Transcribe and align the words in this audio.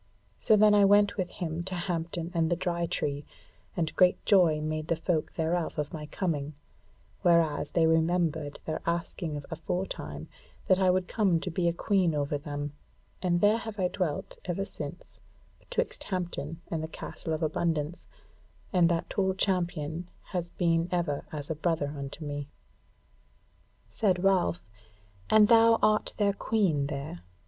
So 0.39 0.55
then 0.57 0.73
I 0.73 0.83
went 0.83 1.15
with 1.15 1.29
him 1.29 1.61
to 1.65 1.75
Hampton 1.75 2.31
and 2.33 2.49
the 2.49 2.55
Dry 2.55 2.87
Tree, 2.87 3.23
and 3.77 3.95
great 3.95 4.25
joy 4.25 4.59
made 4.59 4.87
the 4.87 4.95
folk 4.95 5.33
thereof 5.33 5.77
of 5.77 5.93
my 5.93 6.07
coming, 6.07 6.55
whereas 7.21 7.69
they 7.69 7.85
remembered 7.85 8.59
their 8.65 8.81
asking 8.87 9.37
of 9.37 9.45
aforetime 9.51 10.27
that 10.65 10.79
I 10.79 10.89
would 10.89 11.07
come 11.07 11.39
to 11.41 11.51
be 11.51 11.67
a 11.67 11.71
Queen 11.73 12.15
over 12.15 12.39
them, 12.39 12.73
and 13.21 13.41
there 13.41 13.59
have 13.59 13.79
I 13.79 13.89
dwelt 13.89 14.39
ever 14.45 14.65
since 14.65 15.19
betwixt 15.59 16.05
Hampton 16.05 16.61
and 16.71 16.81
the 16.81 16.87
Castle 16.87 17.31
of 17.33 17.43
Abundance; 17.43 18.07
and 18.73 18.89
that 18.89 19.07
tall 19.07 19.35
champion 19.35 20.09
has 20.29 20.49
been 20.49 20.89
ever 20.91 21.25
as 21.31 21.51
a 21.51 21.55
brother 21.55 21.93
unto 21.95 22.25
me." 22.25 22.49
Said 23.91 24.23
Ralph, 24.23 24.65
"And 25.29 25.47
thou 25.47 25.77
art 25.83 26.15
their 26.17 26.33
Queen 26.33 26.87
there?" 26.87 27.19